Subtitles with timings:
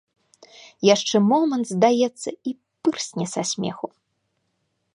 [0.95, 2.55] Яшчэ момант, здаецца, і
[2.87, 3.87] пырсне са смеху.